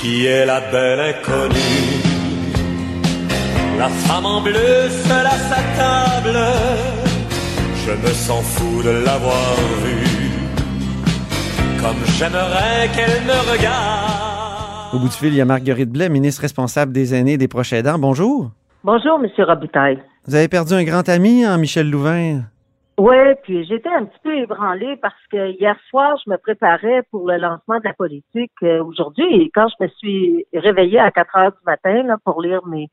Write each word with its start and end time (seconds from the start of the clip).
qui 0.00 0.26
est 0.26 0.46
la 0.46 0.60
belle 0.60 1.00
inconnue. 1.00 2.00
La 3.78 3.88
femme 3.88 4.26
en 4.26 4.40
bleu 4.40 4.88
seule 4.88 5.26
à 5.26 5.38
sa 5.50 5.60
table, 5.76 6.38
je 7.86 7.92
me 7.92 8.12
sens 8.12 8.44
fou 8.44 8.82
de 8.82 9.04
l'avoir 9.04 9.56
vue, 9.84 10.30
comme 11.80 11.96
j'aimerais 12.18 12.88
qu'elle 12.94 13.22
me 13.24 13.52
regarde. 13.52 14.94
Au 14.94 14.98
bout 14.98 15.08
du 15.08 15.14
fil, 15.14 15.28
il 15.28 15.36
y 15.36 15.40
a 15.40 15.44
Marguerite 15.44 15.90
Blais, 15.90 16.08
ministre 16.08 16.42
responsable 16.42 16.92
des 16.92 17.14
aînés 17.14 17.34
et 17.34 17.38
des 17.38 17.48
proches 17.48 17.72
aidants. 17.72 17.98
Bonjour. 17.98 18.50
Bonjour, 18.82 19.18
Monsieur 19.18 19.44
Robitaille. 19.44 19.98
Vous 20.26 20.34
avez 20.34 20.48
perdu 20.48 20.74
un 20.74 20.84
grand 20.84 21.08
ami, 21.08 21.44
hein, 21.44 21.56
Michel 21.58 21.90
Louvain? 21.90 22.42
Oui, 23.00 23.16
puis 23.44 23.64
j'étais 23.64 23.88
un 23.88 24.04
petit 24.04 24.18
peu 24.22 24.36
ébranlée 24.36 24.94
parce 25.00 25.14
que 25.32 25.52
hier 25.52 25.74
soir, 25.88 26.18
je 26.22 26.30
me 26.30 26.36
préparais 26.36 27.02
pour 27.10 27.26
le 27.26 27.38
lancement 27.38 27.78
de 27.78 27.84
la 27.84 27.94
politique 27.94 28.52
euh, 28.62 28.84
aujourd'hui 28.84 29.24
et 29.40 29.50
quand 29.54 29.68
je 29.68 29.84
me 29.84 29.88
suis 29.88 30.46
réveillée 30.52 30.98
à 30.98 31.10
4 31.10 31.36
heures 31.38 31.52
du 31.52 31.64
matin 31.64 32.02
là, 32.02 32.18
pour 32.22 32.42
lire 32.42 32.60
mes, 32.66 32.90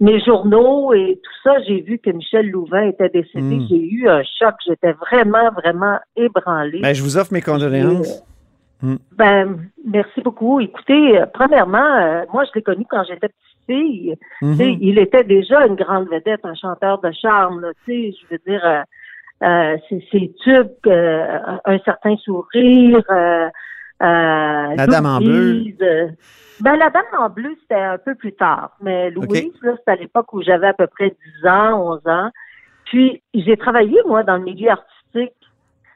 mes 0.00 0.18
journaux 0.24 0.92
et 0.92 1.20
tout 1.22 1.32
ça, 1.44 1.52
j'ai 1.68 1.82
vu 1.82 2.00
que 2.00 2.10
Michel 2.10 2.50
Louvain 2.50 2.88
était 2.88 3.10
décédé. 3.10 3.58
Hmm. 3.58 3.66
J'ai 3.68 3.88
eu 3.92 4.08
un 4.08 4.24
choc. 4.24 4.56
J'étais 4.66 4.90
vraiment, 4.90 5.52
vraiment 5.52 6.00
ébranlée. 6.16 6.80
Ben, 6.80 6.92
je 6.92 7.04
vous 7.04 7.16
offre 7.16 7.32
mes 7.32 7.42
condoléances. 7.42 8.24
Hmm. 8.82 8.96
Ben, 9.12 9.56
merci 9.86 10.20
beaucoup. 10.20 10.58
Écoutez, 10.58 11.16
euh, 11.16 11.26
premièrement, 11.32 11.78
euh, 11.78 12.24
moi, 12.32 12.42
je 12.44 12.50
l'ai 12.56 12.62
connu 12.62 12.86
quand 12.90 13.04
j'étais 13.04 13.28
petite 13.28 13.66
fille. 13.68 14.16
Sais, 14.56 14.76
Il 14.80 14.98
était 14.98 15.22
déjà 15.22 15.64
une 15.64 15.76
grande 15.76 16.08
vedette, 16.08 16.40
un 16.42 16.56
chanteur 16.56 17.00
de 17.00 17.12
charme. 17.12 17.60
Là, 17.60 17.68
tu 17.84 17.92
sais, 18.10 18.16
je 18.20 18.34
veux 18.34 18.40
dire, 18.44 18.84
euh, 19.44 19.76
ses 19.90 20.32
tubes, 20.42 20.68
euh, 20.86 21.38
un 21.64 21.78
certain 21.80 22.16
sourire. 22.16 23.02
Euh, 23.10 23.48
euh, 24.02 24.74
La 24.76 24.86
Dame 24.86 25.06
en 25.06 25.20
Louise, 25.20 25.76
euh, 25.82 26.08
ben, 26.60 26.76
la 26.76 26.90
dame 26.90 27.04
en 27.18 27.28
bleu, 27.28 27.56
c'était 27.62 27.80
un 27.80 27.98
peu 27.98 28.14
plus 28.14 28.32
tard. 28.32 28.70
Mais 28.80 29.10
Louise, 29.10 29.52
là, 29.62 29.72
c'était 29.76 29.90
à 29.90 29.96
l'époque 29.96 30.32
où 30.32 30.42
j'avais 30.42 30.68
à 30.68 30.72
peu 30.72 30.86
près 30.86 31.14
10 31.42 31.48
ans, 31.48 31.94
11 31.94 32.00
ans. 32.06 32.30
Puis, 32.86 33.22
j'ai 33.34 33.56
travaillé, 33.56 33.98
moi, 34.06 34.22
dans 34.22 34.36
le 34.36 34.44
milieu 34.44 34.70
artistique. 34.70 35.34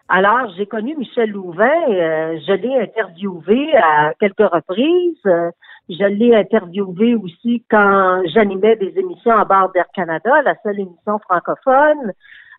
Alors, 0.09 0.51
j'ai 0.57 0.67
connu 0.67 0.97
Michel 0.97 1.31
Louvain. 1.31 1.71
euh, 1.91 2.39
je 2.47 2.53
l'ai 2.55 2.75
interviewé 2.81 3.75
à 3.77 4.15
quelques 4.19 4.39
reprises. 4.41 5.21
Euh, 5.27 5.51
je 5.89 6.05
l'ai 6.05 6.35
interviewé 6.35 7.15
aussi 7.15 7.63
quand 7.71 8.23
j'animais 8.27 8.77
des 8.77 8.99
émissions 8.99 9.37
à 9.37 9.45
bord 9.45 9.71
d'Air 9.73 9.87
Canada, 9.95 10.43
la 10.43 10.55
seule 10.63 10.81
émission 10.81 11.19
francophone. 11.19 12.13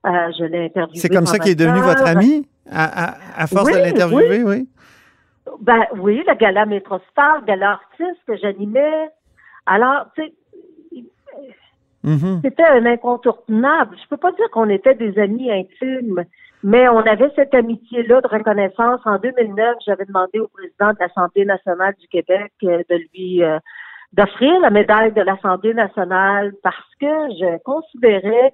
Euh, 0.06 0.32
je 0.38 0.46
l'ai 0.46 0.66
interviewé. 0.66 1.00
C'est 1.00 1.10
comme 1.10 1.26
ça 1.26 1.40
qu'il 1.40 1.52
est 1.52 1.56
devenu 1.56 1.80
votre 1.82 2.08
ami? 2.08 2.48
À, 2.72 2.86
à- 3.12 3.18
à 3.44 3.48
force 3.48 3.66
Oui, 3.66 3.74
de 3.74 3.78
l'interviewer, 3.80 4.44
oui. 4.44 4.70
Ben 5.62 5.86
oui, 5.98 6.24
le 6.28 6.36
gala 6.36 6.66
Métrostar, 6.66 7.40
le 7.42 7.46
gala 7.46 7.72
artiste 7.72 8.22
que 8.28 8.38
j'animais. 8.38 9.10
Alors, 9.66 10.06
tu 10.16 10.24
sais, 10.24 10.34
Mhm. 12.04 12.40
c'était 12.44 12.64
un 12.64 12.86
incontournable. 12.86 13.98
Je 14.02 14.08
peux 14.08 14.16
pas 14.18 14.32
dire 14.32 14.50
qu'on 14.52 14.70
était 14.70 14.96
des 14.96 15.20
amis 15.20 15.52
intimes, 15.52 16.24
mais 16.64 16.88
on 16.88 17.00
avait 17.00 17.30
cette 17.36 17.54
amitié-là 17.54 18.22
de 18.22 18.28
reconnaissance. 18.28 19.02
En 19.06 19.18
2009, 19.18 19.76
j'avais 19.86 20.06
demandé 20.06 20.40
au 20.40 20.48
président 20.48 20.92
de 20.94 20.98
l'Assemblée 21.02 21.44
nationale 21.44 21.96
du 22.00 22.08
Québec 22.08 22.54
euh, 22.64 22.84
de 22.90 22.96
lui 23.14 23.44
euh, 23.44 23.60
d'offrir 24.14 24.60
la 24.62 24.70
médaille 24.70 25.12
de 25.12 25.22
l'Assemblée 25.22 25.74
nationale 25.74 26.54
parce 26.64 26.78
que 27.02 27.06
je 27.38 27.58
considérais 27.64 28.54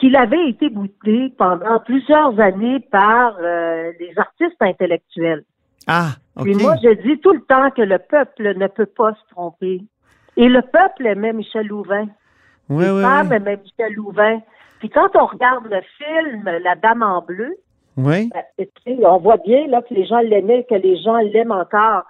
qu'il 0.00 0.16
avait 0.16 0.48
été 0.48 0.68
bouté 0.70 1.32
pendant 1.38 1.78
plusieurs 1.80 2.38
années 2.40 2.80
par 2.90 3.36
euh, 3.40 3.92
les 4.00 4.12
artistes 4.18 4.60
intellectuels. 4.60 5.44
Ah, 5.86 6.10
OK. 6.36 6.44
Puis 6.44 6.54
moi, 6.54 6.74
je 6.82 6.90
dis 7.02 7.18
tout 7.20 7.32
le 7.32 7.42
temps 7.42 7.70
que 7.70 7.82
le 7.82 7.98
peuple 7.98 8.54
ne 8.56 8.66
peut 8.66 8.86
pas 8.86 9.12
se 9.14 9.30
tromper. 9.34 9.80
Et 10.36 10.48
le 10.48 10.62
peuple 10.62 11.06
aimait 11.06 11.32
Michel 11.32 11.66
Louvain. 11.66 12.06
oui, 12.68 12.84
Les 12.84 12.90
oui, 12.90 13.02
femmes 13.02 13.28
oui. 13.30 13.36
aimaient 13.36 13.56
Michel 13.58 13.92
Louvain. 13.94 14.40
Puis 14.78 14.88
quand 14.90 15.10
on 15.14 15.26
regarde 15.26 15.66
le 15.70 15.80
film 15.98 16.44
La 16.62 16.74
Dame 16.76 17.02
en 17.02 17.20
bleu, 17.22 17.54
Oui. 17.96 18.30
ben, 18.32 18.66
on 19.04 19.18
voit 19.18 19.36
bien 19.38 19.66
là 19.66 19.82
que 19.82 19.92
les 19.92 20.06
gens 20.06 20.20
l'aimaient, 20.20 20.64
que 20.70 20.76
les 20.76 20.96
gens 21.02 21.16
l'aiment 21.18 21.50
encore. 21.52 22.04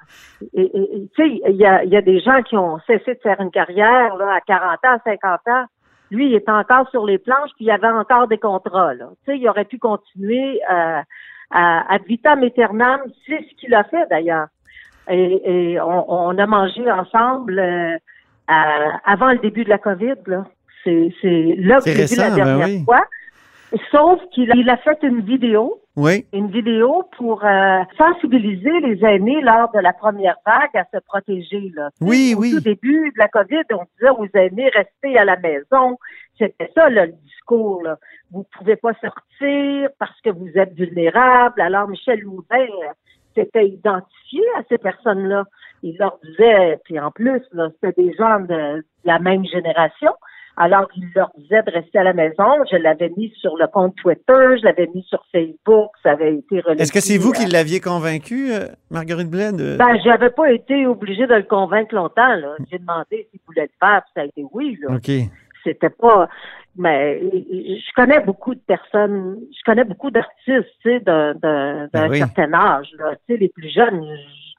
Et, 0.55 0.63
et- 0.63 0.97
et, 0.97 1.09
tu 1.17 1.23
sais, 1.23 1.41
il 1.49 1.57
y 1.57 1.65
a, 1.67 1.83
y 1.85 1.97
a 1.97 2.03
des 2.03 2.21
gens 2.21 2.43
qui 2.43 2.57
ont 2.57 2.79
cessé 2.87 3.15
de 3.15 3.21
faire 3.23 3.41
une 3.41 3.51
carrière 3.51 4.17
là, 4.17 4.35
à 4.35 4.41
40 4.43 4.79
ans, 4.85 4.99
50 5.05 5.41
ans. 5.49 5.65
Lui, 6.11 6.27
il 6.27 6.35
était 6.35 6.51
encore 6.51 6.89
sur 6.91 7.07
les 7.07 7.19
planches, 7.19 7.51
puis 7.57 7.67
il 7.67 7.71
avait 7.71 7.89
encore 7.89 8.27
des 8.27 8.39
contrats. 8.39 8.95
Là. 8.95 9.07
Tu 9.25 9.33
sais, 9.33 9.39
il 9.39 9.49
aurait 9.49 9.65
pu 9.65 9.79
continuer 9.79 10.61
euh, 10.71 11.01
à, 11.51 11.95
à 11.95 11.99
vitam 11.99 12.43
aeternam. 12.43 13.01
C'est 13.27 13.45
ce 13.49 13.55
qu'il 13.57 13.75
a 13.75 13.85
fait 13.85 14.09
d'ailleurs. 14.11 14.49
Et, 15.09 15.73
et 15.73 15.81
on, 15.81 16.13
on 16.13 16.39
a 16.39 16.47
mangé 16.47 16.91
ensemble 16.91 17.59
euh, 17.59 17.97
à- 18.49 19.01
avant 19.05 19.31
le 19.31 19.39
début 19.39 19.65
de 19.65 19.71
la 19.71 19.79
COVID. 19.79 20.15
Là. 20.27 20.45
C'est, 20.85 21.13
c'est 21.21 21.55
là 21.59 21.81
que 21.81 21.91
j'ai 21.91 22.07
vu 22.07 22.17
la 22.17 22.29
ben 22.31 22.35
dernière 22.35 22.67
oui. 22.67 22.85
fois. 22.85 23.05
Sauf 23.93 24.21
qu'il 24.33 24.51
a, 24.51 24.57
il 24.57 24.69
a 24.69 24.77
fait 24.79 24.99
une 25.03 25.21
vidéo 25.21 25.81
Oui. 26.01 26.27
une 26.33 26.51
vidéo 26.51 27.05
pour 27.17 27.45
euh, 27.45 27.83
sensibiliser 27.99 28.81
les 28.81 29.05
aînés 29.05 29.41
lors 29.43 29.71
de 29.73 29.79
la 29.81 29.93
première 29.93 30.37
vague 30.47 30.75
à 30.75 30.85
se 30.93 30.99
protéger. 31.05 31.71
Là. 31.75 31.91
Oui, 32.01 32.35
au 32.37 32.41
oui. 32.41 32.53
tout 32.53 32.61
début 32.61 33.11
de 33.11 33.19
la 33.19 33.29
COVID, 33.29 33.63
on 33.73 33.85
disait 33.99 34.11
aux 34.11 34.27
aînés, 34.35 34.71
restez 34.71 35.19
à 35.19 35.25
la 35.25 35.37
maison. 35.37 35.99
C'était 36.39 36.71
ça, 36.75 36.89
là, 36.89 37.07
le 37.07 37.13
discours. 37.13 37.83
Là. 37.83 37.99
Vous 38.31 38.47
pouvez 38.57 38.77
pas 38.77 38.95
sortir 38.95 39.91
parce 39.99 40.19
que 40.23 40.31
vous 40.31 40.51
êtes 40.55 40.73
vulnérable. 40.73 41.61
Alors, 41.61 41.89
Michel 41.89 42.21
Louvain 42.21 42.67
s'était 43.35 43.69
identifié 43.69 44.43
à 44.57 44.63
ces 44.69 44.79
personnes-là. 44.79 45.45
Il 45.83 45.97
leur 45.99 46.19
disait, 46.25 46.79
puis 46.85 46.99
en 46.99 47.11
plus, 47.11 47.43
c'était 47.83 48.03
des 48.03 48.15
gens 48.15 48.41
de, 48.41 48.79
de 48.79 48.85
la 49.05 49.19
même 49.19 49.45
génération. 49.45 50.13
Alors, 50.63 50.89
il 50.95 51.09
leur 51.17 51.31
disait 51.39 51.63
de 51.63 51.71
rester 51.73 51.99
à 51.99 52.03
la 52.03 52.13
maison. 52.13 52.45
Je 52.71 52.77
l'avais 52.77 53.11
mis 53.17 53.33
sur 53.41 53.57
le 53.57 53.67
compte 53.67 53.97
Twitter, 53.97 54.59
je 54.59 54.65
l'avais 54.65 54.89
mis 54.95 55.03
sur 55.05 55.25
Facebook, 55.33 55.89
ça 56.03 56.11
avait 56.13 56.35
été 56.37 56.61
relayé. 56.61 56.83
Est-ce 56.83 56.93
que 56.93 57.01
c'est 57.01 57.17
vous 57.17 57.33
qui 57.33 57.47
l'aviez 57.47 57.81
convaincu, 57.81 58.53
euh, 58.53 58.67
Marguerite 58.91 59.31
Blais? 59.31 59.53
de- 59.53 59.79
Ben, 59.79 59.99
j'avais 60.05 60.29
pas 60.29 60.53
été 60.53 60.87
obligée 60.87 61.27
de 61.27 61.35
le 61.35 61.45
convaincre 61.45 61.95
longtemps, 61.95 62.35
là. 62.37 62.57
J'ai 62.71 62.79
demandé 62.79 63.27
s'il 63.31 63.41
voulait 63.47 63.63
le 63.73 63.87
faire, 63.87 64.03
puis 64.03 64.13
ça 64.15 64.21
a 64.21 64.25
été 64.27 64.45
oui, 64.53 64.79
là. 64.83 64.97
OK. 64.97 65.11
C'était 65.65 65.91
pas, 65.91 66.29
mais 66.77 67.21
je 67.23 67.93
connais 67.95 68.21
beaucoup 68.21 68.55
de 68.55 68.61
personnes, 68.67 69.39
je 69.51 69.63
connais 69.65 69.85
beaucoup 69.85 70.11
d'artistes, 70.11 70.69
tu 70.83 70.91
sais, 70.91 71.01
d'un, 71.01 71.35
Ben 71.93 72.09
oui. 72.11 72.19
certain 72.19 72.53
âge, 72.53 72.89
là. 72.99 73.15
Tu 73.27 73.35
sais, 73.35 73.41
les 73.41 73.49
plus 73.49 73.69
jeunes, 73.71 74.03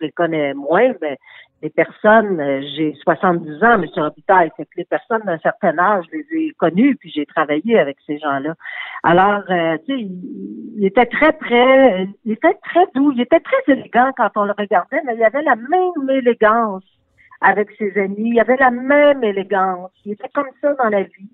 je 0.01 0.07
les 0.07 0.11
connais 0.11 0.53
moins, 0.53 0.93
mais 1.01 1.17
les 1.61 1.69
personnes, 1.69 2.39
euh, 2.39 2.61
j'ai 2.75 2.93
70 3.03 3.63
ans, 3.63 3.81
M. 3.81 3.85
Robitaille, 3.95 4.51
fait 4.57 4.65
que 4.65 4.77
les 4.77 4.85
personnes 4.85 5.21
d'un 5.25 5.37
certain 5.37 5.77
âge, 5.77 6.05
je 6.11 6.17
les 6.17 6.45
ai 6.47 6.51
connues, 6.57 6.95
puis 6.95 7.11
j'ai 7.13 7.25
travaillé 7.25 7.77
avec 7.77 7.97
ces 8.07 8.17
gens-là. 8.17 8.55
Alors, 9.03 9.43
euh, 9.49 9.77
tu 9.85 9.93
sais, 9.95 10.01
il, 10.01 10.85
était 10.85 11.05
très 11.05 11.33
près, 11.33 12.07
il 12.25 12.31
était 12.31 12.57
très 12.63 12.85
doux, 12.95 13.11
il 13.11 13.21
était 13.21 13.39
très 13.39 13.73
élégant 13.73 14.11
quand 14.17 14.29
on 14.35 14.45
le 14.45 14.53
regardait, 14.57 15.01
mais 15.05 15.15
il 15.15 15.23
avait 15.23 15.43
la 15.43 15.55
même 15.55 16.09
élégance 16.09 16.83
avec 17.41 17.69
ses 17.77 17.95
amis, 17.99 18.31
il 18.33 18.39
avait 18.39 18.57
la 18.57 18.71
même 18.71 19.23
élégance, 19.23 19.91
il 20.05 20.13
était 20.13 20.29
comme 20.33 20.49
ça 20.61 20.73
dans 20.73 20.89
la 20.89 21.03
vie. 21.03 21.29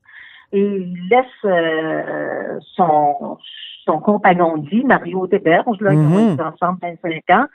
Et 0.53 0.61
il 0.61 1.09
laisse 1.09 1.25
euh, 1.45 2.59
son, 2.75 3.37
son 3.85 3.99
compagnon 3.99 4.57
de 4.57 4.69
vie, 4.69 4.83
Mario 4.83 5.27
Desberges, 5.27 5.81
là, 5.81 5.91
Mhm. 5.91 6.01
ils 6.01 6.15
ont 6.15 6.33
été 6.33 6.43
ensemble 6.43 6.79
25 6.81 7.29
ans. 7.31 7.45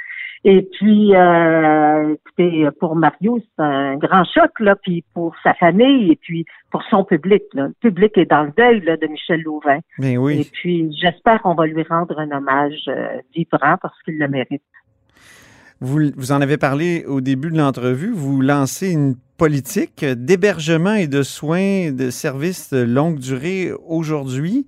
Et 0.44 0.68
puis, 0.72 1.14
euh, 1.14 2.14
écoutez, 2.14 2.68
pour 2.80 2.96
Mario, 2.96 3.38
c'est 3.40 3.62
un 3.62 3.96
grand 3.96 4.24
choc, 4.24 4.50
là, 4.58 4.74
puis 4.74 5.04
pour 5.14 5.34
sa 5.42 5.54
famille 5.54 6.10
et 6.10 6.16
puis 6.16 6.44
pour 6.70 6.82
son 6.90 7.04
public. 7.04 7.42
Là. 7.52 7.68
Le 7.68 7.74
public 7.80 8.18
est 8.18 8.26
dans 8.26 8.42
le 8.42 8.52
deuil 8.56 8.80
là, 8.80 8.96
de 8.96 9.06
Michel 9.06 9.42
Louvain. 9.42 9.78
Et 10.02 10.18
oui. 10.18 10.48
puis, 10.52 10.92
j'espère 11.00 11.40
qu'on 11.42 11.54
va 11.54 11.66
lui 11.66 11.84
rendre 11.84 12.18
un 12.18 12.30
hommage 12.32 12.88
euh, 12.88 13.18
vibrant 13.34 13.76
parce 13.80 13.94
qu'il 14.02 14.18
le 14.18 14.26
mérite. 14.26 14.62
Vous, 15.80 16.10
vous 16.16 16.32
en 16.32 16.40
avez 16.40 16.58
parlé 16.58 17.04
au 17.06 17.20
début 17.20 17.50
de 17.50 17.58
l'entrevue. 17.58 18.12
Vous 18.12 18.40
lancez 18.40 18.92
une 18.92 19.14
politique 19.36 20.04
d'hébergement 20.04 20.94
et 20.94 21.06
de 21.06 21.22
soins 21.22 21.92
de 21.92 22.10
services 22.10 22.72
de 22.72 22.82
longue 22.82 23.18
durée 23.18 23.70
aujourd'hui. 23.86 24.66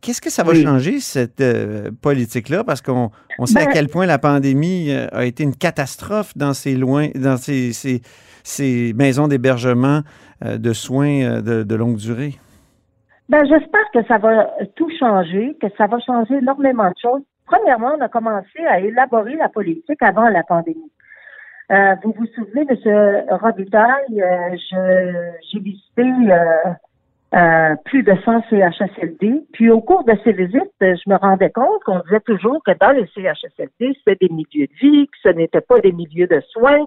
Qu'est-ce 0.00 0.20
que 0.20 0.30
ça 0.30 0.42
va 0.42 0.52
Oui. 0.52 0.62
changer, 0.62 1.00
cette 1.00 1.40
euh, 1.40 1.90
politique-là? 2.02 2.62
Parce 2.64 2.82
qu'on 2.82 3.10
on 3.38 3.46
sait 3.46 3.60
à 3.62 3.64
Ben- 3.66 3.72
quel 3.72 3.88
point 3.88 4.06
la 4.06 4.18
pandémie 4.18 4.90
euh, 4.90 5.06
a 5.12 5.24
été 5.24 5.42
une 5.44 5.54
catastrophe 5.56 6.36
dans 6.36 6.52
ces, 6.52 6.74
loin, 6.74 7.08
dans 7.14 7.36
ces, 7.36 7.72
ces- 7.72 8.02
ces 8.44 8.92
maisons 8.94 9.28
d'hébergement 9.28 10.00
euh, 10.44 10.58
de 10.58 10.72
soins 10.72 11.40
de, 11.40 11.62
de 11.62 11.74
longue 11.74 11.96
durée. 11.96 12.34
Ben, 13.28 13.44
j'espère 13.46 13.90
que 13.92 14.02
ça 14.06 14.18
va 14.18 14.50
tout 14.76 14.90
changer, 14.98 15.56
que 15.60 15.66
ça 15.76 15.86
va 15.86 15.98
changer 16.00 16.34
énormément 16.36 16.88
de 16.88 16.94
choses. 17.00 17.22
Premièrement, 17.46 17.94
on 17.98 18.00
a 18.02 18.08
commencé 18.08 18.58
à 18.68 18.80
élaborer 18.80 19.36
la 19.36 19.48
politique 19.48 20.02
avant 20.02 20.28
la 20.28 20.42
pandémie. 20.42 20.90
Vous 22.02 22.14
vous 22.18 22.26
souvenez, 22.34 22.66
M. 22.68 23.24
Robitaille, 23.30 24.22
je- 24.70 25.30
j'ai 25.52 25.60
visité 25.60 26.02
euh, 27.34 27.74
plus 27.84 28.02
de 28.02 28.14
100 28.24 28.42
CHSLD. 28.48 29.42
Puis 29.52 29.70
au 29.70 29.80
cours 29.80 30.04
de 30.04 30.14
ces 30.24 30.32
visites, 30.32 30.72
je 30.80 31.10
me 31.10 31.16
rendais 31.16 31.50
compte 31.50 31.82
qu'on 31.84 32.00
disait 32.00 32.20
toujours 32.20 32.62
que 32.64 32.72
dans 32.80 32.92
les 32.92 33.06
CHSLD, 33.14 33.96
c'était 33.98 34.26
des 34.26 34.32
milieux 34.32 34.66
de 34.66 34.78
vie, 34.80 35.06
que 35.08 35.18
ce 35.22 35.28
n'était 35.28 35.60
pas 35.60 35.78
des 35.80 35.92
milieux 35.92 36.26
de 36.26 36.40
soins. 36.52 36.86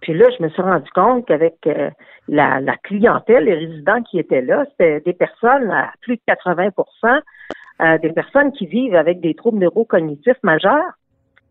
Puis 0.00 0.14
là, 0.14 0.26
je 0.38 0.42
me 0.42 0.48
suis 0.48 0.62
rendu 0.62 0.88
compte 0.94 1.26
qu'avec 1.26 1.56
euh, 1.66 1.90
la, 2.26 2.60
la, 2.60 2.76
clientèle, 2.78 3.44
les 3.44 3.54
résidents 3.54 4.02
qui 4.02 4.18
étaient 4.18 4.40
là, 4.40 4.64
c'était 4.70 5.00
des 5.00 5.12
personnes 5.12 5.70
à 5.70 5.92
plus 6.00 6.16
de 6.16 6.22
80% 6.26 7.20
euh, 7.82 7.98
des 7.98 8.10
personnes 8.10 8.52
qui 8.52 8.66
vivent 8.66 8.94
avec 8.94 9.20
des 9.20 9.34
troubles 9.34 9.58
neurocognitifs 9.58 10.42
majeurs. 10.42 10.92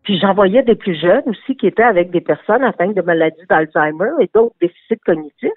Puis 0.04 0.18
j'en 0.20 0.32
voyais 0.32 0.62
des 0.62 0.76
plus 0.76 0.94
jeunes 0.94 1.22
aussi 1.26 1.56
qui 1.56 1.66
étaient 1.66 1.82
avec 1.82 2.10
des 2.10 2.20
personnes 2.20 2.62
atteintes 2.62 2.94
de 2.94 3.02
maladies 3.02 3.46
d'Alzheimer 3.48 4.10
et 4.20 4.30
d'autres 4.32 4.54
déficits 4.60 5.00
cognitifs. 5.04 5.50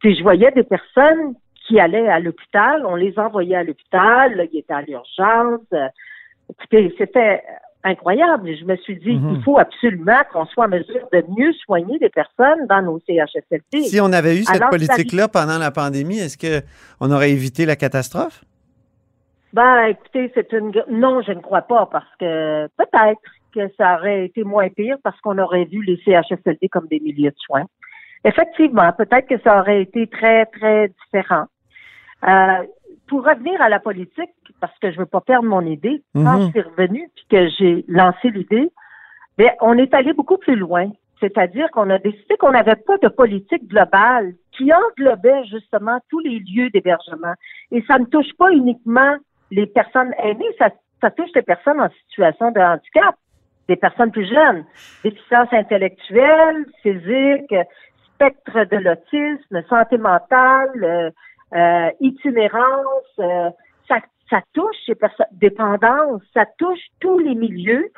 Puis 0.00 0.16
je 0.16 0.22
voyais 0.22 0.50
des 0.50 0.64
personnes 0.64 1.34
qui 1.70 1.78
allaient 1.78 2.08
à 2.08 2.18
l'hôpital, 2.18 2.84
on 2.84 2.96
les 2.96 3.16
envoyait 3.16 3.54
à 3.54 3.62
l'hôpital, 3.62 4.48
ils 4.52 4.58
étaient 4.58 4.74
à 4.74 4.82
l'urgence. 4.82 5.60
Écoutez, 6.50 6.92
c'était 6.98 7.42
incroyable. 7.84 8.50
Je 8.56 8.64
me 8.64 8.76
suis 8.76 8.96
dit, 8.96 9.12
mhm. 9.12 9.36
il 9.36 9.42
faut 9.44 9.58
absolument 9.58 10.20
qu'on 10.32 10.46
soit 10.46 10.64
en 10.64 10.68
mesure 10.68 11.08
de 11.12 11.24
mieux 11.38 11.52
soigner 11.64 11.98
des 12.00 12.08
personnes 12.08 12.66
dans 12.68 12.82
nos 12.82 12.98
CHSLD. 13.06 13.84
Si 13.84 14.00
on 14.00 14.12
avait 14.12 14.36
eu 14.36 14.42
cette 14.42 14.68
politique-là 14.68 15.28
pendant 15.28 15.58
la 15.58 15.70
pandémie, 15.70 16.18
est-ce 16.18 16.36
qu'on 16.36 17.10
aurait 17.12 17.30
évité 17.30 17.66
la 17.66 17.76
catastrophe? 17.76 18.44
Ben, 19.52 19.86
écoutez, 19.86 20.30
c'est 20.34 20.52
une 20.52 20.72
non, 20.90 21.22
je 21.22 21.32
ne 21.32 21.40
crois 21.40 21.62
pas 21.62 21.86
parce 21.86 22.10
que 22.18 22.66
peut-être 22.76 23.20
que 23.54 23.60
ça 23.78 23.96
aurait 23.96 24.26
été 24.26 24.42
moins 24.42 24.68
pire 24.68 24.96
parce 25.02 25.20
qu'on 25.20 25.38
aurait 25.38 25.64
vu 25.64 25.82
les 25.82 25.96
CHSLD 26.04 26.68
comme 26.68 26.88
des 26.88 27.00
milieux 27.00 27.30
de 27.30 27.38
soins. 27.38 27.64
Effectivement, 28.24 28.92
peut-être 28.92 29.26
que 29.28 29.40
ça 29.42 29.60
aurait 29.60 29.82
été 29.82 30.06
très, 30.08 30.46
très 30.46 30.88
différent. 30.88 31.46
Euh, 32.28 32.66
pour 33.08 33.24
revenir 33.24 33.60
à 33.60 33.68
la 33.68 33.80
politique, 33.80 34.30
parce 34.60 34.76
que 34.78 34.92
je 34.92 34.98
veux 34.98 35.06
pas 35.06 35.20
perdre 35.20 35.48
mon 35.48 35.62
idée, 35.62 36.02
quand 36.14 36.38
mhm. 36.38 36.46
je 36.46 36.50
suis 36.50 36.60
revenue 36.62 37.10
puis 37.14 37.24
que 37.28 37.48
j'ai 37.58 37.84
lancé 37.88 38.30
l'idée, 38.30 38.70
ben, 39.36 39.50
on 39.60 39.76
est 39.78 39.92
allé 39.94 40.12
beaucoup 40.12 40.38
plus 40.38 40.56
loin. 40.56 40.90
C'est-à-dire 41.18 41.70
qu'on 41.70 41.90
a 41.90 41.98
décidé 41.98 42.36
qu'on 42.38 42.52
n'avait 42.52 42.76
pas 42.76 42.96
de 42.98 43.08
politique 43.08 43.68
globale 43.68 44.32
qui 44.52 44.72
englobait 44.72 45.44
justement 45.44 45.98
tous 46.08 46.20
les 46.20 46.38
lieux 46.38 46.70
d'hébergement. 46.70 47.34
Et 47.72 47.82
ça 47.82 47.98
ne 47.98 48.06
touche 48.06 48.32
pas 48.38 48.50
uniquement 48.50 49.16
les 49.50 49.66
personnes 49.66 50.14
aînées, 50.22 50.54
ça, 50.58 50.70
ça 51.00 51.10
touche 51.10 51.30
les 51.34 51.42
personnes 51.42 51.80
en 51.80 51.88
situation 52.08 52.50
de 52.52 52.60
handicap, 52.60 53.16
des 53.68 53.76
personnes 53.76 54.12
plus 54.12 54.28
jeunes, 54.28 54.64
déficience 55.04 55.48
intellectuelle, 55.52 56.66
physique, 56.82 57.54
spectre 58.14 58.64
de 58.64 58.76
l'autisme, 58.76 59.62
santé 59.68 59.98
mentale, 59.98 60.84
euh, 60.84 61.10
euh, 61.54 61.90
itinérance, 62.00 63.18
euh, 63.18 63.50
ça, 63.88 63.96
ça 64.28 64.40
touche 64.52 64.76
ces 64.86 64.94
personnes, 64.94 65.26
dépendance, 65.32 66.22
ça 66.32 66.46
touche 66.58 66.80
tous 67.00 67.18
les 67.18 67.34
milieux 67.34 67.90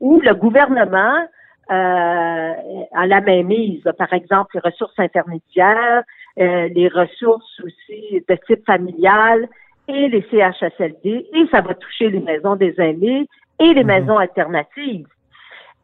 où 0.00 0.20
le 0.20 0.34
gouvernement 0.34 1.26
euh, 1.70 2.52
a 2.94 3.06
la 3.06 3.20
même 3.20 3.46
mise. 3.46 3.82
Par 3.96 4.12
exemple, 4.12 4.50
les 4.54 4.70
ressources 4.70 4.98
intermédiaires, 4.98 6.02
euh, 6.38 6.68
les 6.74 6.88
ressources 6.88 7.60
aussi 7.60 8.24
de 8.28 8.34
type 8.46 8.64
familial 8.66 9.48
et 9.86 10.08
les 10.08 10.22
CHSLD, 10.30 11.26
et 11.32 11.46
ça 11.50 11.60
va 11.60 11.74
toucher 11.74 12.10
les 12.10 12.20
maisons 12.20 12.56
des 12.56 12.74
aînés 12.78 13.28
et 13.58 13.74
les 13.74 13.84
mhm. 13.84 13.86
maisons 13.86 14.18
alternatives. 14.18 15.06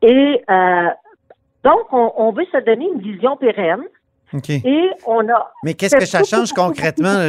Et 0.03 0.43
euh, 0.51 0.89
donc, 1.65 1.93
on, 1.93 2.13
on 2.17 2.33
veut 2.33 2.47
se 2.47 2.65
donner 2.65 2.89
une 2.93 3.01
vision 3.01 3.37
pérenne 3.37 3.85
et 4.33 4.91
on 5.07 5.29
a. 5.29 5.53
Mais 5.63 5.75
qu'est-ce 5.75 5.97
que 5.97 6.07
ça 6.07 6.23
change 6.25 6.53
concrètement? 6.53 7.29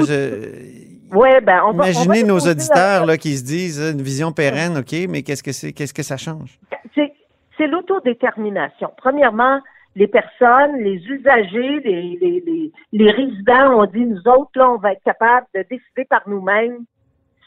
ben, 1.41 1.61
on 1.65 1.71
va, 1.71 1.89
Imaginez 1.89 2.23
nos 2.23 2.39
auditeurs 2.39 3.05
là, 3.05 3.17
qui 3.17 3.37
se 3.37 3.43
disent 3.43 3.79
une 3.79 4.01
vision 4.01 4.31
pérenne, 4.31 4.77
OK, 4.77 4.93
mais 5.09 5.23
qu'est-ce 5.23 5.43
que 5.43 5.51
c'est 5.51 5.73
qu'est-ce 5.73 5.93
que 5.93 6.03
ça 6.03 6.17
change? 6.17 6.59
C'est 7.57 7.65
l'autodétermination. 7.65 8.91
Premièrement, 8.97 9.61
les 9.95 10.05
personnes, 10.07 10.77
les 10.77 11.03
usagers, 11.07 11.79
les, 11.83 12.19
les, 12.21 12.71
les, 12.91 13.11
résidents 13.11 13.79
ont 13.79 13.85
dit 13.87 14.05
nous 14.05 14.21
autres, 14.27 14.51
là, 14.53 14.69
on 14.69 14.77
va 14.77 14.91
être 14.91 15.03
capable 15.03 15.47
de 15.55 15.65
décider 15.67 16.05
par 16.07 16.21
nous-mêmes 16.27 16.85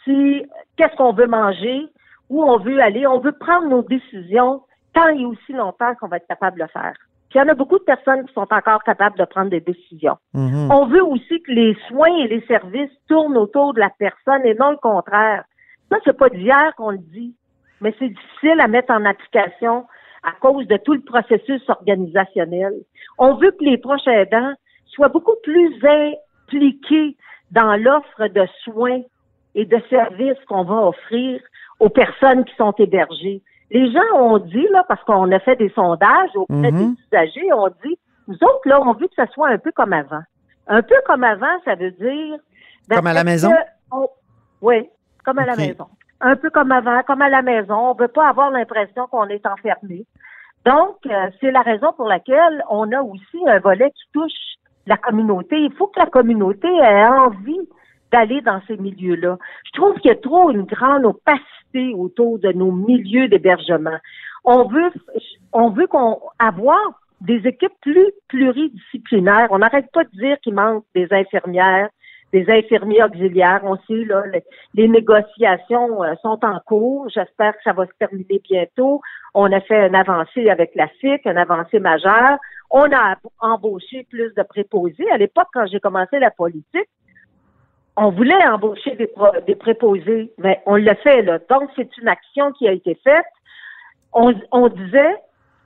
si 0.03 0.45
qu'est-ce 0.77 0.97
qu'on 0.97 1.13
veut 1.13 1.29
manger, 1.29 1.87
où 2.29 2.43
on 2.43 2.59
veut 2.59 2.81
aller. 2.81 3.07
On 3.07 3.21
veut 3.21 3.31
prendre 3.39 3.69
nos 3.69 3.83
décisions 3.83 4.63
tant 4.95 5.09
et 5.09 5.25
aussi 5.25 5.53
longtemps 5.53 5.95
qu'on 5.95 6.09
va 6.09 6.17
être 6.17 6.27
capable 6.27 6.59
de 6.59 6.65
le 6.65 6.69
faire. 6.69 6.95
Puis 7.31 7.39
il 7.39 7.43
y 7.43 7.45
en 7.45 7.49
a 7.49 7.55
beaucoup 7.55 7.79
de 7.79 7.85
personnes 7.85 8.27
qui 8.27 8.35
sont 8.35 8.47
encore 8.51 8.83
capables 8.83 9.17
de 9.17 9.25
prendre 9.25 9.51
des 9.51 9.61
décisions. 9.61 10.17
Mhm. 10.35 10.69
On 10.71 10.87
veut 10.87 11.05
aussi 11.05 11.41
que 11.43 11.53
les 11.53 11.77
soins 11.87 12.17
et 12.19 12.27
les 12.27 12.45
services 12.47 12.91
tournent 13.09 13.39
autour 13.39 13.73
de 13.73 13.79
la 13.79 13.91
personne 13.99 14.45
et 14.45 14.55
non 14.55 14.73
le 14.73 14.77
contraire. 14.77 15.45
Ça, 15.91 15.99
c'est 16.05 16.17
pas 16.17 16.29
d'hier 16.29 16.75
qu'on 16.77 16.91
le 16.91 16.99
dit, 16.99 17.37
mais 17.81 17.95
c'est 17.99 18.09
difficile 18.09 18.61
à 18.61 18.67
mettre 18.67 18.93
en 18.93 19.05
application 19.05 19.87
à 20.25 20.33
cause 20.41 20.67
de 20.67 20.77
tout 20.77 20.93
le 20.93 21.01
processus 21.01 21.63
organisationnel. 21.69 22.75
On 23.17 23.35
veut 23.35 23.53
que 23.53 23.65
les 23.65 23.79
proches 23.79 24.07
aidants 24.09 24.53
soient 24.87 25.09
beaucoup 25.09 25.37
plus 25.45 25.73
impliqués 25.85 27.17
dans 27.53 27.77
l'offre 27.77 28.27
de 28.27 28.47
soins 28.65 29.03
et 29.55 29.65
de 29.65 29.81
services 29.89 30.39
qu'on 30.49 30.65
va 30.65 30.89
offrir 30.89 31.41
aux 31.79 31.89
personnes 31.89 32.45
qui 32.45 32.55
sont 32.57 32.73
hébergées. 32.73 33.43
Les 33.71 33.93
gens 33.93 34.17
ont 34.17 34.39
dit, 34.39 34.67
là, 34.73 34.85
parce 34.89 35.03
qu'on 35.05 35.31
a 35.31 35.39
fait 35.39 35.57
des 35.57 35.71
sondages 35.71 36.31
auprès 36.35 36.73
des 36.73 36.73
mhm. 36.73 36.97
usagers, 37.07 37.53
on 37.53 37.69
dit, 37.85 37.99
nous 38.27 38.35
autres, 38.35 38.61
là, 38.65 38.81
on 38.81 38.93
veut 38.95 39.07
que 39.07 39.15
ça 39.15 39.27
soit 39.29 39.49
un 39.49 39.59
peu 39.59 39.73
comme 39.73 39.93
avant. 39.93 40.23
Un 40.67 40.83
peu 40.83 40.97
comme 41.07 41.25
avant, 41.25 41.61
ça 41.65 41.75
veut 41.75 41.91
dire... 41.93 42.37
Ben, 42.89 42.97
comme 42.97 43.07
à 43.07 43.13
la 43.13 43.25
maison? 43.25 43.51
oui, 44.63 44.89
comme 45.25 45.39
à 45.39 45.47
la 45.47 45.57
maison. 45.57 45.87
Un 46.21 46.37
peu 46.37 46.51
comme 46.51 46.73
avant, 46.73 47.03
comme 47.05 47.23
à 47.23 47.29
la 47.29 47.43
maison. 47.43 47.91
On 47.91 47.95
veut 47.95 48.09
pas 48.09 48.29
avoir 48.29 48.51
l'impression 48.51 49.07
qu'on 49.07 49.27
est 49.29 49.47
enfermé. 49.47 50.05
Donc, 50.67 50.97
euh, 51.07 51.31
c'est 51.41 51.51
la 51.51 51.63
raison 51.63 51.93
pour 51.97 52.07
laquelle 52.07 52.63
on 52.69 52.91
a 52.93 53.01
aussi 53.01 53.39
un 53.47 53.59
volet 53.61 53.91
qui 53.91 54.03
touche 54.13 54.57
la 54.87 54.97
communauté. 54.97 55.57
Il 55.59 55.73
faut 55.73 55.87
que 55.87 55.99
la 55.99 56.07
communauté 56.07 56.69
ait 56.69 57.07
envie 57.07 57.69
d'aller 58.13 58.41
dans 58.41 58.61
ces 58.67 58.77
milieux-là. 58.77 59.39
Je 59.65 59.81
trouve 59.81 59.95
qu'il 60.01 60.11
y 60.11 60.15
a 60.15 60.17
trop 60.17 60.51
une 60.51 60.65
grande 60.65 61.05
opacité 61.05 61.95
autour 61.95 62.39
de 62.39 62.53
nos 62.53 62.73
milieux 62.73 63.29
d'hébergement. 63.29 63.99
On 64.45 64.65
veut, 64.69 64.91
on 65.53 65.71
veut 65.71 65.87
qu'on 65.87 66.19
avoir 66.39 67.01
des 67.21 67.47
équipes 67.47 67.73
plus 67.83 68.11
pluridisciplinaires. 68.29 69.49
On 69.51 69.59
n'arrête 69.59 69.91
pas 69.93 70.05
de 70.05 70.11
dire 70.11 70.39
qu'il 70.41 70.55
manque 70.55 70.85
des 70.95 71.07
infirmières, 71.11 71.91
des 72.33 72.49
infirmiers 72.49 73.03
auxiliaires. 73.03 73.61
On 73.65 73.77
sait, 73.87 74.05
là, 74.05 74.23
les, 74.75 74.89
négociations 74.89 76.03
euh, 76.03 76.15
sont 76.23 76.39
en 76.43 76.59
cours. 76.67 77.09
J'espère 77.11 77.53
que 77.53 77.63
ça 77.63 77.73
va 77.73 77.87
se 77.87 77.93
terminer 77.99 78.41
bientôt. 78.43 79.01
On 79.35 79.53
a 79.53 79.61
fait 79.61 79.87
une 79.87 79.95
avancée 79.95 80.49
avec 80.49 80.73
la 80.75 80.89
FIC, 80.89 81.27
une 81.27 81.37
avancée 81.37 81.79
majeure. 81.79 82.39
On 82.71 82.91
a 82.93 83.17
embauché 83.41 84.07
plus 84.09 84.33
de 84.35 84.43
préposés. 84.43 85.11
À 85.13 85.19
l'époque, 85.19 85.49
quand 85.53 85.67
j'ai 85.67 85.81
commencé 85.81 86.19
la 86.19 86.31
politique, 86.31 86.89
on 88.01 88.11
voulait 88.11 88.47
embaucher 88.49 88.97
des, 89.47 89.55
préposés, 89.55 90.33
mais 90.39 90.63
on 90.65 90.77
l'a 90.77 90.95
fait, 90.95 91.21
là. 91.21 91.39
Donc, 91.51 91.69
c'est 91.77 91.97
une 91.99 92.09
action 92.09 92.51
qui 92.53 92.67
a 92.67 92.73
été 92.73 92.99
faite. 93.05 93.27
On, 94.13 94.33
disait, 94.69 95.17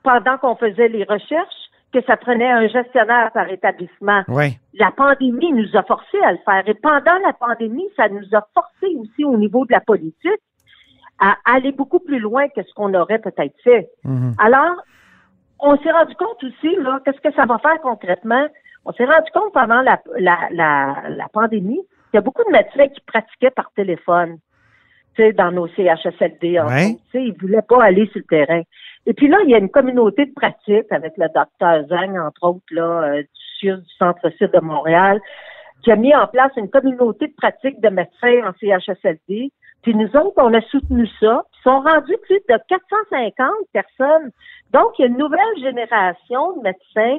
pendant 0.02 0.36
qu'on 0.38 0.56
faisait 0.56 0.88
les 0.88 1.04
recherches, 1.04 1.54
que 1.92 2.02
ça 2.02 2.16
prenait 2.16 2.50
un 2.50 2.66
gestionnaire 2.66 3.30
par 3.32 3.48
établissement. 3.48 4.22
La 4.74 4.90
pandémie 4.90 5.52
nous 5.52 5.76
a 5.76 5.84
forcé 5.84 6.18
à 6.24 6.32
le 6.32 6.38
faire. 6.44 6.68
Et 6.68 6.74
pendant 6.74 7.16
la 7.24 7.32
pandémie, 7.32 7.88
ça 7.96 8.08
nous 8.08 8.26
a 8.32 8.44
forcé 8.52 8.96
aussi 8.98 9.24
au 9.24 9.36
niveau 9.36 9.64
de 9.64 9.72
la 9.72 9.80
politique 9.80 10.42
à 11.20 11.36
aller 11.44 11.70
beaucoup 11.70 12.00
plus 12.00 12.18
loin 12.18 12.48
que 12.48 12.64
ce 12.64 12.74
qu'on 12.74 12.92
aurait 12.94 13.20
peut-être 13.20 13.54
fait. 13.62 13.88
Mm-hmm. 14.04 14.34
Alors, 14.38 14.74
on 15.60 15.78
s'est 15.78 15.92
rendu 15.92 16.16
compte 16.16 16.42
aussi, 16.42 16.74
là, 16.80 16.98
qu'est-ce 17.04 17.20
que 17.20 17.32
ça 17.36 17.46
va 17.46 17.58
faire 17.58 17.80
concrètement? 17.80 18.48
On 18.84 18.92
s'est 18.92 19.04
rendu 19.04 19.30
compte 19.32 19.52
pendant 19.52 19.80
la, 19.82 20.00
la, 20.18 20.48
la 20.50 21.28
pandémie 21.32 21.80
il 22.14 22.18
y 22.18 22.18
a 22.18 22.20
beaucoup 22.20 22.44
de 22.44 22.52
médecins 22.52 22.86
qui 22.86 23.00
pratiquaient 23.00 23.50
par 23.50 23.72
téléphone, 23.72 24.38
tu 25.16 25.22
sais, 25.22 25.32
dans 25.32 25.50
nos 25.50 25.66
CHSLD. 25.66 26.60
En 26.60 26.68
ouais. 26.68 26.94
tu 26.94 27.10
sais, 27.10 27.24
ils 27.24 27.34
voulaient 27.40 27.60
pas 27.68 27.82
aller 27.82 28.06
sur 28.12 28.20
le 28.20 28.24
terrain. 28.24 28.62
Et 29.06 29.14
puis 29.14 29.26
là, 29.26 29.38
il 29.42 29.50
y 29.50 29.54
a 29.54 29.58
une 29.58 29.68
communauté 29.68 30.26
de 30.26 30.32
pratique 30.32 30.90
avec 30.92 31.14
le 31.16 31.26
docteur 31.34 31.84
Zhang, 31.88 32.16
entre 32.16 32.44
autres, 32.44 32.64
là, 32.70 33.02
euh, 33.02 33.22
du 33.60 33.72
du 33.72 33.94
centre-sud 33.98 34.50
de 34.52 34.60
Montréal, 34.60 35.20
qui 35.82 35.90
a 35.90 35.96
mis 35.96 36.14
en 36.14 36.26
place 36.28 36.52
une 36.56 36.70
communauté 36.70 37.26
de 37.26 37.34
pratique 37.34 37.80
de 37.80 37.88
médecins 37.88 38.46
en 38.46 38.52
CHSLD. 38.60 39.50
Puis 39.82 39.94
nous 39.94 40.14
autres, 40.16 40.36
on 40.36 40.54
a 40.54 40.60
soutenu 40.62 41.08
ça. 41.18 41.42
Ils 41.52 41.62
sont 41.62 41.80
rendus 41.80 42.16
plus 42.22 42.40
de 42.48 42.58
450 42.68 43.50
personnes. 43.72 44.30
Donc, 44.72 44.98
il 44.98 45.02
y 45.02 45.04
a 45.06 45.08
une 45.08 45.18
nouvelle 45.18 45.58
génération 45.60 46.56
de 46.58 46.62
médecins 46.62 47.18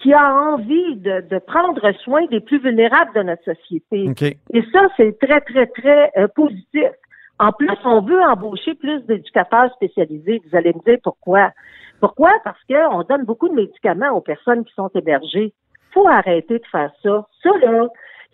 qui 0.00 0.12
a 0.12 0.34
envie 0.34 0.96
de, 0.96 1.38
prendre 1.38 1.92
soin 2.02 2.26
des 2.26 2.40
plus 2.40 2.58
vulnérables 2.58 3.12
de 3.14 3.22
notre 3.22 3.44
société. 3.44 4.10
Et 4.52 4.62
ça, 4.72 4.86
c'est 4.96 5.18
très, 5.18 5.40
très, 5.40 5.66
très 5.66 6.10
euh, 6.16 6.28
positif. 6.28 6.90
En 7.38 7.52
plus, 7.52 7.76
on 7.84 8.00
veut 8.02 8.20
embaucher 8.22 8.74
plus 8.74 9.00
d'éducateurs 9.06 9.72
spécialisés. 9.74 10.40
Vous 10.46 10.56
allez 10.56 10.72
me 10.72 10.84
dire 10.84 10.98
pourquoi. 11.02 11.52
Pourquoi? 12.00 12.32
Parce 12.44 12.58
qu'on 12.68 13.02
donne 13.02 13.24
beaucoup 13.24 13.48
de 13.48 13.54
médicaments 13.54 14.10
aux 14.10 14.20
personnes 14.20 14.64
qui 14.64 14.74
sont 14.74 14.90
hébergées. 14.94 15.52
faut 15.92 16.06
arrêter 16.08 16.58
de 16.58 16.66
faire 16.70 16.90
ça. 17.02 17.26
Ça, 17.42 17.50
là, 17.62 17.88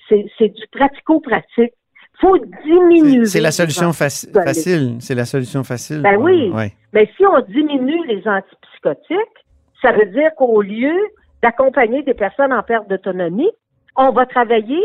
c'est 0.08 0.48
du 0.48 0.66
pratico-pratique. 0.72 1.72
faut 2.20 2.36
diminuer. 2.64 3.26
C'est 3.26 3.40
la 3.40 3.52
solution 3.52 3.92
facile. 3.92 4.96
C'est 5.00 5.14
la 5.14 5.24
solution 5.24 5.62
facile. 5.62 6.02
Ben 6.02 6.16
oui. 6.16 6.52
Mais 6.92 7.08
si 7.16 7.24
on 7.24 7.40
diminue 7.42 8.06
les 8.06 8.22
antipsychotiques, 8.26 9.38
Ça 9.82 9.92
veut 9.92 10.06
dire 10.06 10.30
qu'au 10.36 10.60
lieu 10.60 10.98
d'accompagner 11.42 12.02
des 12.02 12.14
personnes 12.14 12.52
en 12.52 12.62
perte 12.62 12.88
d'autonomie, 12.88 13.50
on 13.96 14.10
va 14.10 14.26
travailler 14.26 14.80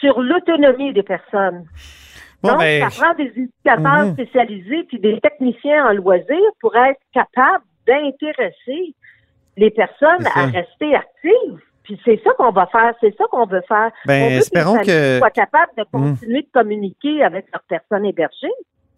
sur 0.00 0.20
l'autonomie 0.20 0.92
des 0.92 1.02
personnes. 1.02 1.64
Bon, 2.42 2.50
Donc, 2.50 2.58
ben, 2.60 2.88
ça 2.88 3.02
prend 3.04 3.14
des 3.14 3.32
éducateurs 3.36 4.06
Mhm. 4.06 4.12
spécialisés 4.12 4.84
puis 4.84 5.00
des 5.00 5.20
techniciens 5.20 5.86
en 5.86 5.92
loisirs 5.92 6.52
pour 6.60 6.76
être 6.76 7.00
capables 7.12 7.64
d'intéresser 7.86 8.94
les 9.56 9.70
personnes 9.70 10.24
à 10.34 10.46
rester 10.46 10.94
actives. 10.94 11.58
Puis 11.82 11.98
c'est 12.04 12.20
ça 12.22 12.30
qu'on 12.36 12.52
va 12.52 12.66
faire, 12.66 12.92
c'est 13.00 13.16
ça 13.16 13.24
qu'on 13.30 13.46
veut 13.46 13.62
faire. 13.66 13.90
Ben, 14.06 14.22
on 14.24 14.28
veut 14.28 14.36
espérons 14.36 14.74
que 14.74 14.80
les 14.80 14.86
que- 14.86 15.18
soient 15.18 15.30
capables 15.30 15.72
de 15.76 15.84
Mhm. 15.92 16.10
continuer 16.16 16.42
de 16.42 16.48
communiquer 16.52 17.22
avec 17.24 17.46
leurs 17.52 17.62
personnes 17.62 18.04
hébergées. 18.06 18.52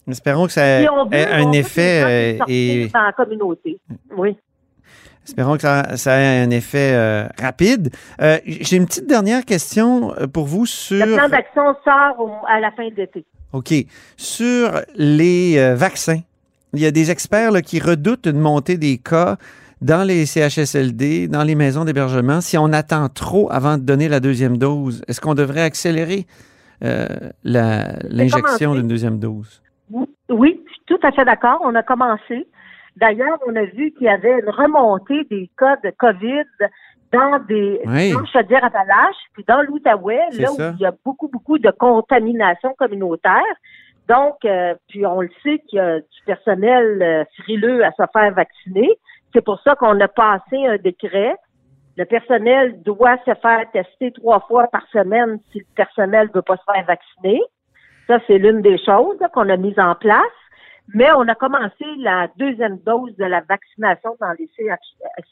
espérons 0.08 0.46
que 0.46 0.52
ça 0.52 0.66
ait 0.66 0.86
un 0.88 1.52
effet 1.52 2.36
euh, 2.40 2.44
et 2.48 2.88
dans 2.92 3.02
la 3.02 3.12
communauté. 3.12 3.78
Oui. 4.16 4.36
Espérons 5.26 5.56
que 5.56 5.62
ça, 5.62 5.96
ça 5.96 6.18
ait 6.18 6.42
un 6.42 6.50
effet 6.50 6.92
euh, 6.94 7.26
rapide. 7.40 7.90
Euh, 8.20 8.38
J'ai 8.46 8.76
une 8.76 8.86
petite 8.86 9.06
dernière 9.06 9.44
question 9.44 10.12
euh, 10.18 10.26
pour 10.26 10.46
vous 10.46 10.66
sur 10.66 11.04
Le 11.06 11.14
plan 11.16 11.28
d'action 11.28 11.62
sort 11.84 12.14
au- 12.18 12.46
à 12.48 12.60
la 12.60 12.70
fin 12.72 12.88
de 12.88 12.94
l'été. 12.96 13.24
OK. 13.52 13.72
Sur 14.16 14.80
les 14.96 15.56
euh, 15.58 15.74
vaccins, 15.74 16.20
il 16.72 16.80
y 16.80 16.86
a 16.86 16.90
des 16.90 17.10
experts 17.10 17.50
là, 17.52 17.62
qui 17.62 17.80
redoutent 17.80 18.26
une 18.26 18.38
montée 18.38 18.76
des 18.76 18.98
cas 18.98 19.36
dans 19.80 20.06
les 20.06 20.26
CHSLD, 20.26 21.26
dans 21.28 21.42
les 21.42 21.54
maisons 21.54 21.84
d'hébergement, 21.84 22.40
si 22.40 22.58
on 22.58 22.72
attend 22.72 23.08
trop 23.08 23.50
avant 23.50 23.78
de 23.78 23.82
donner 23.82 24.08
la 24.08 24.20
deuxième 24.20 24.58
dose. 24.58 25.02
Est-ce 25.08 25.20
qu'on 25.22 25.34
devrait 25.34 25.62
accélérer 25.62 26.26
l'injection 27.44 28.74
d'une 28.74 28.88
deuxième 28.88 29.18
dose? 29.18 29.62
Oui, 30.28 30.60
je 30.66 30.72
suis 30.72 30.82
tout 30.86 30.98
à 31.02 31.12
fait 31.12 31.24
d'accord. 31.24 31.60
On 31.64 31.74
a 31.74 31.82
commencé. 31.82 32.46
D'ailleurs, 32.96 33.38
on 33.46 33.54
a 33.56 33.64
vu 33.64 33.92
qu'il 33.92 34.06
y 34.06 34.08
avait 34.08 34.40
une 34.40 34.50
remontée 34.50 35.24
des 35.24 35.50
cas 35.56 35.76
de 35.84 35.90
COVID 35.90 36.44
dans 37.12 37.38
des 37.46 37.80
Oui. 37.86 38.12
dans 38.12 38.24
Chaudière-Appalaches, 38.26 39.16
puis 39.32 39.44
dans 39.46 39.62
l'Outaouais, 39.62 40.20
là 40.32 40.48
ça. 40.48 40.70
où 40.70 40.74
il 40.74 40.80
y 40.80 40.86
a 40.86 40.92
beaucoup, 41.04 41.28
beaucoup 41.28 41.58
de 41.58 41.70
contamination 41.70 42.74
communautaire. 42.78 43.42
Donc, 44.08 44.44
euh, 44.44 44.74
puis 44.88 45.06
on 45.06 45.20
le 45.20 45.30
sait 45.42 45.60
qu'il 45.68 45.76
y 45.76 45.80
a 45.80 46.00
du 46.00 46.22
personnel 46.26 47.02
euh, 47.02 47.24
frileux 47.42 47.84
à 47.84 47.92
se 47.92 48.02
faire 48.12 48.32
vacciner. 48.34 48.90
C'est 49.32 49.44
pour 49.44 49.60
ça 49.62 49.74
qu'on 49.76 49.98
a 50.00 50.08
passé 50.08 50.66
un 50.66 50.76
décret. 50.78 51.34
Le 51.96 52.04
personnel 52.04 52.82
doit 52.82 53.18
se 53.26 53.34
faire 53.34 53.70
tester 53.72 54.12
trois 54.12 54.40
fois 54.40 54.66
par 54.68 54.86
semaine 54.92 55.38
si 55.52 55.58
le 55.58 55.66
personnel 55.76 56.28
ne 56.28 56.32
veut 56.32 56.42
pas 56.42 56.56
se 56.56 56.72
faire 56.72 56.84
vacciner. 56.86 57.40
Ça, 58.06 58.18
c'est 58.26 58.38
l'une 58.38 58.62
des 58.62 58.78
choses 58.78 59.18
qu'on 59.32 59.48
a 59.48 59.56
mises 59.56 59.78
en 59.78 59.94
place. 59.94 60.24
Mais 60.94 61.10
on 61.12 61.28
a 61.28 61.34
commencé 61.34 61.84
la 61.98 62.28
deuxième 62.36 62.78
dose 62.78 63.14
de 63.16 63.24
la 63.24 63.40
vaccination 63.42 64.16
dans 64.20 64.32
les 64.38 64.48
CH 64.56 64.78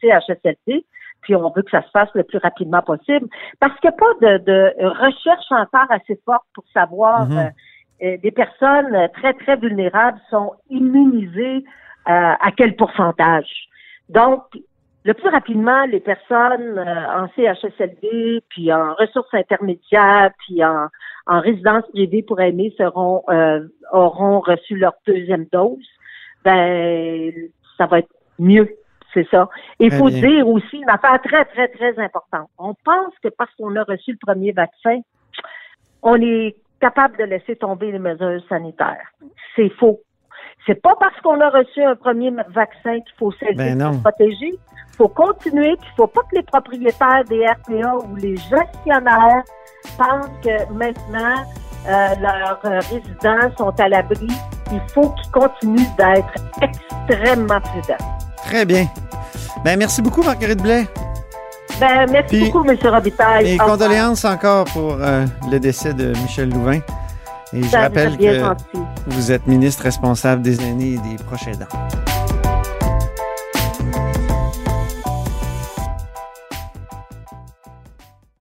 CHSLD, 0.00 0.84
puis 1.22 1.34
on 1.34 1.50
veut 1.50 1.62
que 1.62 1.70
ça 1.70 1.82
se 1.82 1.90
fasse 1.90 2.10
le 2.14 2.22
plus 2.24 2.38
rapidement 2.38 2.82
possible. 2.82 3.28
Parce 3.60 3.78
qu'il 3.80 3.90
n'y 3.90 3.96
a 3.96 3.98
pas 3.98 4.14
de, 4.26 4.38
de 4.44 4.86
recherche 4.86 5.50
encore 5.50 5.90
assez 5.90 6.20
forte 6.24 6.46
pour 6.54 6.64
savoir 6.72 7.28
Mhm. 7.28 7.38
euh, 7.38 7.50
euh, 8.02 8.16
des 8.18 8.30
personnes 8.30 9.08
très, 9.14 9.34
très 9.34 9.56
vulnérables 9.56 10.20
sont 10.30 10.52
immunisées 10.70 11.64
euh, 12.08 12.34
à 12.40 12.50
quel 12.56 12.76
pourcentage. 12.76 13.68
Donc, 14.08 14.42
le 15.08 15.14
plus 15.14 15.30
rapidement, 15.30 15.86
les 15.86 16.00
personnes 16.00 16.76
euh, 16.76 17.18
en 17.18 17.28
CHSLD, 17.34 18.42
puis 18.50 18.70
en 18.70 18.92
ressources 18.92 19.32
intermédiaires, 19.32 20.30
puis 20.40 20.62
en, 20.62 20.88
en 21.26 21.40
résidence 21.40 21.84
privée 21.94 22.22
pour 22.22 22.38
aimer 22.42 22.74
seront 22.76 23.22
euh, 23.30 23.66
auront 23.90 24.40
reçu 24.40 24.76
leur 24.76 24.92
deuxième 25.06 25.46
dose, 25.50 25.88
ben 26.44 27.32
ça 27.78 27.86
va 27.86 28.00
être 28.00 28.10
mieux, 28.38 28.68
c'est 29.14 29.26
ça. 29.30 29.48
Il 29.80 29.90
faut 29.92 30.08
bien. 30.10 30.28
dire 30.28 30.46
aussi 30.46 30.76
une 30.76 30.90
affaire 30.90 31.18
très, 31.22 31.46
très, 31.46 31.68
très 31.68 31.98
importante. 31.98 32.50
On 32.58 32.74
pense 32.84 33.14
que 33.22 33.28
parce 33.28 33.54
qu'on 33.54 33.74
a 33.76 33.84
reçu 33.84 34.12
le 34.12 34.18
premier 34.20 34.52
vaccin, 34.52 35.00
on 36.02 36.20
est 36.20 36.54
capable 36.82 37.16
de 37.16 37.24
laisser 37.24 37.56
tomber 37.56 37.92
les 37.92 37.98
mesures 37.98 38.42
sanitaires. 38.46 39.08
C'est 39.56 39.70
faux. 39.70 40.02
C'est 40.66 40.80
pas 40.82 40.94
parce 41.00 41.14
qu'on 41.22 41.40
a 41.40 41.48
reçu 41.50 41.82
un 41.82 41.94
premier 41.96 42.30
vaccin 42.30 42.94
qu'il 43.00 43.14
faut 43.18 43.32
Ben 43.56 43.78
pour 43.78 43.94
se 43.94 43.98
protéger. 44.00 44.52
Il 44.52 44.96
faut 44.96 45.08
continuer, 45.08 45.76
puis 45.80 45.88
il 45.92 45.96
faut 45.96 46.06
pas 46.08 46.22
que 46.30 46.36
les 46.36 46.42
propriétaires 46.42 47.24
des 47.28 47.46
RPA 47.46 47.94
ou 48.04 48.16
les 48.16 48.36
gestionnaires 48.36 49.42
pensent 49.96 50.28
que 50.42 50.72
maintenant 50.72 51.36
euh, 51.88 52.08
leurs 52.20 52.60
euh, 52.64 52.80
résidents 52.90 53.56
sont 53.56 53.72
à 53.80 53.88
l'abri. 53.88 54.26
Il 54.72 54.80
faut 54.92 55.10
qu'ils 55.10 55.30
continuent 55.30 55.96
d'être 55.96 56.34
extrêmement 56.60 57.60
prudents. 57.60 58.04
Très 58.44 58.64
bien. 58.66 58.86
Ben, 59.64 59.78
merci 59.78 60.02
beaucoup, 60.02 60.22
Marguerite 60.22 60.60
Blais. 60.62 60.86
Ben, 61.80 62.06
merci 62.10 62.36
Puis- 62.40 62.50
beaucoup, 62.50 62.68
M. 62.68 62.76
Robitaille. 62.82 63.46
Et 63.46 63.54
Au 63.54 63.62
revoir. 63.62 63.78
condoléances 63.78 64.24
encore 64.24 64.64
pour 64.66 64.94
euh, 65.00 65.24
le 65.50 65.58
décès 65.60 65.94
de 65.94 66.08
Michel 66.22 66.50
Louvain. 66.50 66.80
Et 67.52 67.62
je 67.62 67.76
rappelle 67.76 68.16
que 68.18 68.38
gentil. 68.38 68.78
vous 69.06 69.32
êtes 69.32 69.46
ministre 69.46 69.84
responsable 69.84 70.42
des 70.42 70.60
aînés 70.60 70.94
et 70.94 70.98
des 70.98 71.22
proches 71.24 71.48
aidants. 71.48 71.66